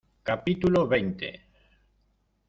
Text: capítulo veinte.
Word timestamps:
capítulo 0.29 0.87
veinte. 0.87 1.29